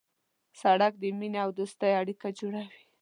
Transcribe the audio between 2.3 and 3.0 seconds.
جوړوي.